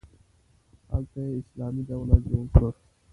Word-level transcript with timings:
هلته 0.91 1.17
یې 1.27 1.31
اسلامي 1.41 1.83
دولت 1.91 2.21
جوړ 2.31 2.45
کړ. 2.55 2.63